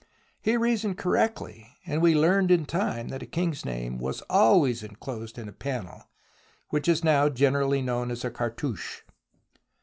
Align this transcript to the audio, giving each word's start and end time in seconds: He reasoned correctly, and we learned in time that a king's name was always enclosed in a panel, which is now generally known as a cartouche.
He 0.41 0.57
reasoned 0.57 0.97
correctly, 0.97 1.77
and 1.85 2.01
we 2.01 2.15
learned 2.15 2.49
in 2.49 2.65
time 2.65 3.09
that 3.09 3.21
a 3.21 3.27
king's 3.27 3.63
name 3.63 3.99
was 3.99 4.21
always 4.31 4.81
enclosed 4.81 5.37
in 5.37 5.47
a 5.47 5.51
panel, 5.53 6.09
which 6.69 6.87
is 6.87 7.03
now 7.03 7.29
generally 7.29 7.83
known 7.83 8.09
as 8.09 8.25
a 8.25 8.31
cartouche. 8.31 9.01